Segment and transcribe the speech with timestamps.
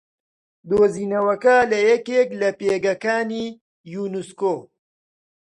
[0.69, 3.47] دوزینەوەکە لە یەکێک لە پێگەکانی
[3.93, 4.55] یوونسکۆ